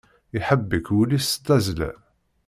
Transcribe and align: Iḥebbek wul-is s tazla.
Iḥebbek 0.37 0.85
wul-is 0.93 1.25
s 1.31 1.33
tazla. 1.45 1.91